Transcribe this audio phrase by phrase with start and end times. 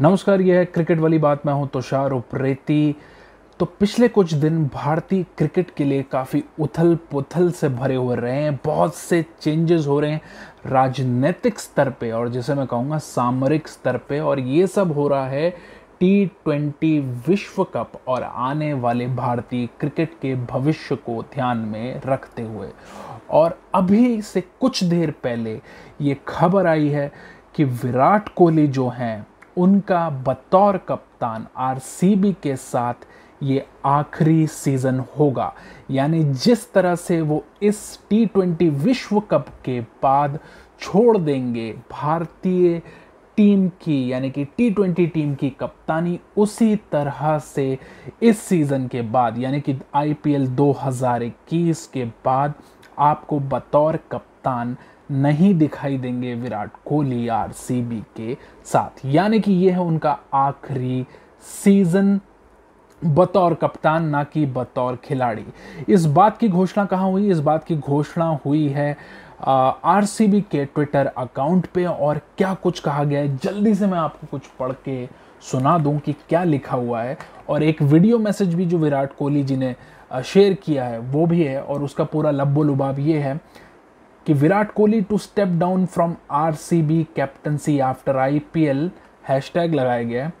[0.00, 2.96] नमस्कार, यह है क्रिकेट वाली बात। मैं हूँ तुषार उप्रेती।
[3.60, 8.42] तो पिछले कुछ दिन भारतीय क्रिकेट के लिए काफ़ी उथल पुथल से भरे हुए रहे
[8.42, 10.20] हैं। बहुत से चेंजेस हो रहे हैं
[10.66, 15.26] राजनीतिक स्तर पे और जिसे मैं कहूँगा सामरिक स्तर पे। और ये सब हो रहा
[15.26, 15.48] है
[16.00, 22.42] टी ट्वेंटी विश्व कप और आने वाले भारतीय क्रिकेट के भविष्य को ध्यान में रखते
[22.42, 22.68] हुए।
[23.30, 25.60] और अभी से कुछ देर पहले
[26.00, 27.10] ये खबर आई है
[27.54, 33.06] कि विराट कोहली जो हैं उनका बतौर कप्तान आरसीबी के साथ
[33.42, 35.52] ये आखिरी सीज़न होगा।
[35.90, 40.38] यानी जिस तरह से वो इस टी ट्वेंटी विश्व कप के बाद
[40.80, 42.80] छोड़ देंगे, भारतीय
[43.36, 47.78] टीम की, यानी कि टी ट्वेंटी टीम की कप्तानी उसी तरह से
[48.22, 52.54] इस सीज़न के बाद, यानी कि आईपीएल 2021 के बाद
[52.98, 54.76] आपको बतौर कप्तान
[55.10, 61.06] नहीं दिखाई देंगे विराट कोहली आरसीबी के साथ। यानी कि यह है उनका आखिरी
[61.42, 62.18] सीज़न
[63.02, 65.44] बतौर कप्तान, ना कि बतौर खिलाड़ी।
[65.88, 67.30] इस बात की घोषणा कहाँ हुई?
[67.30, 68.96] इस बात की घोषणा हुई है
[69.40, 73.36] आरसीबी के ट्विटर अकाउंट पे। और क्या कुछ कहा गया है?
[73.36, 75.06] जल्दी से मैं आपको कुछ पढ़ के
[75.42, 77.16] सुना दूँ कि क्या लिखा हुआ है।
[77.48, 79.74] और एक वीडियो मैसेज भी जो विराट कोहली जी ने
[80.24, 83.40] शेयर किया है, वो भी है। और उसका पूरा लब्बो लुबाब ये है
[84.26, 88.90] कि Virat Kohli to step down from R C B captaincy after I P L
[89.28, 90.32] hashtag लगाया गया है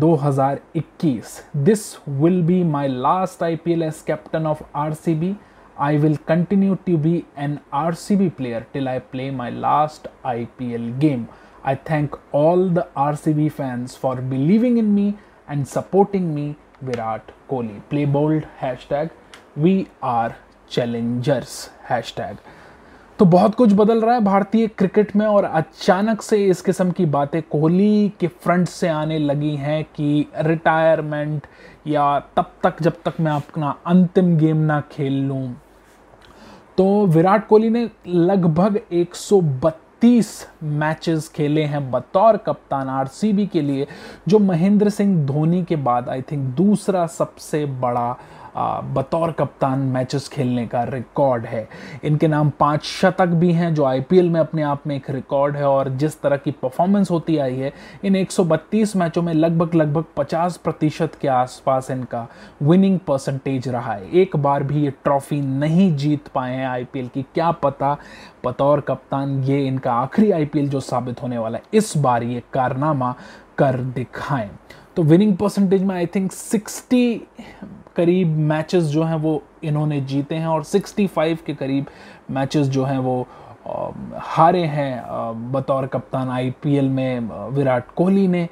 [0.00, 1.84] 2021 this
[2.20, 5.34] will be my last I P L as captain of R C B
[5.80, 10.08] I will continue to be an R C B player till I play my last
[10.26, 11.26] I P L game
[11.66, 15.08] I thank all the R C B fans for believing in me
[15.50, 19.08] and supporting me Virat Kohli play bold hashtag
[19.58, 20.34] we are
[20.70, 22.36] challengers hashtag
[23.18, 27.04] तो बहुत कुछ बदल रहा है भारतीय cricket में और अचानक से इस किस्म की
[27.06, 31.46] बातें कोहली के फ्रंट से आने लगी हैं कि रिटायरमेंट
[31.86, 35.56] या तब तक जब तक मैं अपना अंतिम गेम ना खेल लूँ।
[36.78, 40.26] तो विराट कोहली ने लगभग 132
[40.62, 43.86] मैचेस खेले हैं बतौर कप्तान आरसीबी के लिए,
[44.28, 48.16] जो महेंद्र सिंह धोनी के बाद आई थिंक दूसरा सबसे बड़ा
[48.56, 51.68] बतौर कप्तान मैचेस खेलने का रिकॉर्ड है।
[52.04, 55.64] इनके नाम पाँच शतक भी हैं, जो आईपीएल में अपने आप में एक रिकॉर्ड है
[55.64, 57.72] और जिस तरह की परफॉर्मेंस होती आई है,
[58.04, 62.26] इन 132 मैचों में लगभग लगभग 50 प्रतिशत के आसपास इनका
[62.62, 67.22] विनिंग परसेंटेज रहा है। एक बार भी ये ट्रॉफी नहीं जीत पाए हैं आईपीएल की,
[67.24, 67.96] क्या पता
[68.44, 73.14] बतौर कप्तान ये इनका आखिरी आईपीएल जो साबित होने वाला है, इस बार ये कारनामा
[73.58, 74.50] कर दिखाएँ।
[74.96, 77.20] तो विनिंग परसेंटेज में आई थिंक 60
[77.96, 81.86] करीब मैचेस जो हैं वो इन्होंने जीते हैं और 65 के करीब
[82.30, 83.26] मैचेस जो हैं वो
[84.24, 88.48] हारे हैं बतौर कप्तान आईपीएल में विराट कोहली ने।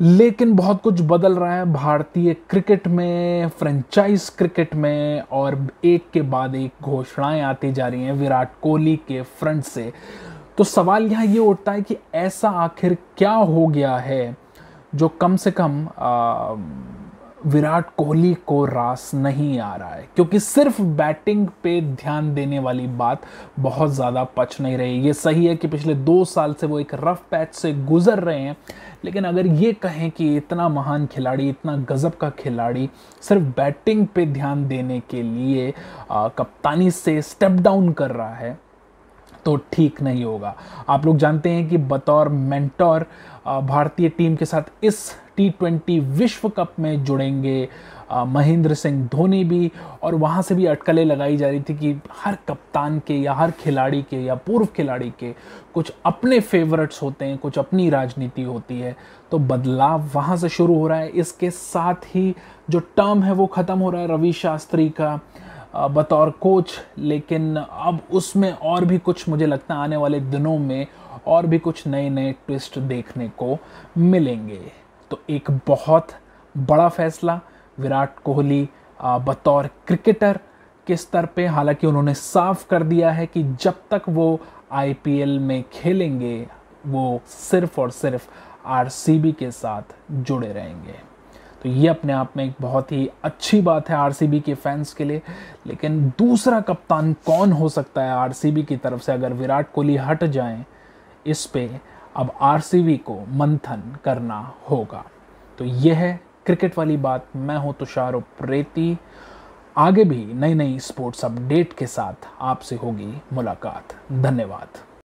[0.00, 6.22] लेकिन बहुत कुछ बदल रहा है भारतीय क्रिकेट में फ्रेंचाइज क्रिकेट में और एक के
[6.22, 9.92] बाद एक घोषणाएँ आती जा रही हैं विराट कोहली के फ्रंट से।
[10.58, 14.36] तो सवाल यहाँ ये उठता है कि ऐसा आखिर क्या हो गया है
[14.94, 16.54] जो कम से कम आ,
[17.46, 22.86] विराट कोहली को रास नहीं आ रहा है क्योंकि सिर्फ़ बैटिंग पे ध्यान देने वाली
[22.86, 23.22] बात
[23.60, 26.94] बहुत ज़्यादा पच नहीं रही। ये सही है कि पिछले दो साल से वो एक
[26.94, 28.56] रफ पैच से गुजर रहे हैं
[29.04, 32.88] लेकिन अगर ये कहें कि इतना महान खिलाड़ी इतना गज़ब का खिलाड़ी
[33.22, 35.72] सिर्फ़ बैटिंग पे ध्यान देने के लिए
[36.10, 38.58] आ, कप्तानी से स्टेप डाउन कर रहा है
[39.44, 40.54] तो ठीक नहीं होगा।
[40.88, 43.06] आप लोग जानते हैं कि बतौर मेंटोर
[43.46, 44.98] भारतीय टीम के साथ इस
[45.38, 47.68] टी विश्व कप में जुड़ेंगे
[48.12, 49.70] महेंद्र सिंह धोनी भी,
[50.02, 53.50] और वहाँ से भी अटकलें लगाई जा रही थी कि हर कप्तान के या हर
[53.60, 55.32] खिलाड़ी के या पूर्व खिलाड़ी के
[55.74, 58.94] कुछ अपने फेवरेट्स होते हैं, कुछ अपनी राजनीति होती है।
[59.30, 62.34] तो बदलाव वहाँ से शुरू हो रहा है। इसके साथ ही
[62.70, 65.18] जो टर्म है वो ख़त्म हो रहा है रवि शास्त्री का
[65.88, 70.86] बतौर कोच लेकिन अब उसमें और भी कुछ मुझे लगता है आने वाले दिनों में
[71.26, 73.58] और भी कुछ नए नए ट्विस्ट देखने को
[73.98, 74.60] मिलेंगे।
[75.10, 76.08] तो एक बहुत
[76.54, 77.40] बड़ा फैसला।
[77.80, 78.68] विराट कोहली
[79.04, 80.38] बतौर क्रिकेटर
[80.86, 84.40] के स्तर पे, हालाँकि उन्होंने साफ़ कर दिया है कि जब तक वो
[84.72, 86.46] आईपीएल में खेलेंगे,
[86.86, 88.28] वो सिर्फ़ और सिर्फ़
[88.66, 90.94] आरसीबी के साथ जुड़े रहेंगे।
[91.62, 95.04] तो ये अपने आप में एक बहुत ही अच्छी बात है आरसीबी के फैंस के
[95.04, 95.22] लिए।
[95.66, 99.12] लेकिन दूसरा कप्तान कौन हो सकता है आरसीबी की तरफ़ से?
[99.12, 100.64] अगर विराट कोहली हट जाएँ,
[101.26, 101.70] इस पे
[102.16, 104.40] अब आरसीबी को मंथन करना
[104.70, 105.04] होगा।
[105.58, 108.98] तो यह है क्रिकेट वाली बात। मैं हूँ तुषार उप्रेती
[109.76, 114.86] आगे भी नई नई स्पोर्ट्स अपडेट के साथ आपसे होगी मुलाकात। धन्यवाद।